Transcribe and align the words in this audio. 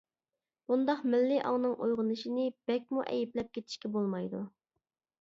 بۇنداق 0.71 1.03
مىللىي 1.15 1.43
ئاڭنىڭ 1.51 1.77
ئويغىنىشىنى 1.87 2.49
بەكمۇ 2.73 3.07
ئەيىبلەپ 3.07 3.55
كېتىشكە 3.59 3.97
بولمايدۇ. 3.99 4.47